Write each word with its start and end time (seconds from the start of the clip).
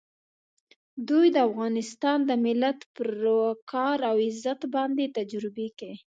دوی 1.09 1.27
د 1.33 1.37
افغانستان 1.49 2.17
د 2.29 2.31
ملت 2.45 2.79
پر 2.95 3.09
وقار 3.41 3.97
او 4.09 4.15
عزت 4.27 4.61
باندې 4.75 5.13
تجربې 5.17 5.67
کوي. 5.79 5.97